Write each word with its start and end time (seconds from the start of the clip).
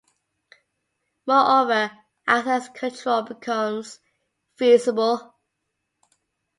Moreover, 1.27 1.91
access 2.27 2.69
control 2.69 3.21
becomes 3.21 3.99
feasible. 4.55 5.35